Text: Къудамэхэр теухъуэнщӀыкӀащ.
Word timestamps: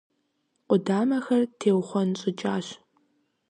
Къудамэхэр 0.67 1.43
теухъуэнщӀыкӀащ. 1.59 2.67